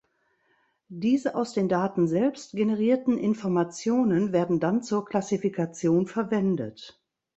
Diese 0.89 1.35
aus 1.35 1.53
den 1.53 1.69
Daten 1.69 2.07
selbst 2.07 2.53
generierten 2.53 3.19
Informationen 3.19 4.33
werden 4.33 4.59
dann 4.59 4.81
zur 4.81 5.05
Klassifikation 5.05 6.07
verwendet. 6.07 6.99